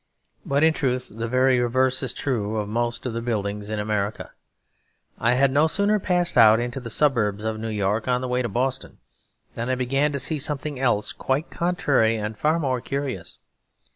But 0.43 0.63
in 0.63 0.73
truth 0.73 1.11
the 1.13 1.27
very 1.27 1.59
reverse 1.59 2.01
is 2.01 2.11
true 2.11 2.57
of 2.57 2.67
most 2.67 3.05
of 3.05 3.13
the 3.13 3.21
buildings 3.21 3.69
in 3.69 3.77
America. 3.77 4.31
I 5.19 5.33
had 5.33 5.51
no 5.51 5.67
sooner 5.67 5.99
passed 5.99 6.35
out 6.39 6.59
into 6.59 6.79
the 6.79 6.89
suburbs 6.89 7.43
of 7.43 7.59
New 7.59 7.69
York 7.69 8.07
on 8.07 8.19
the 8.21 8.27
way 8.27 8.41
to 8.41 8.49
Boston 8.49 8.97
than 9.53 9.69
I 9.69 9.75
began 9.75 10.11
to 10.11 10.19
see 10.19 10.39
something 10.39 10.79
else 10.79 11.13
quite 11.13 11.51
contrary 11.51 12.15
and 12.15 12.35
far 12.35 12.57
more 12.57 12.81
curious. 12.81 13.37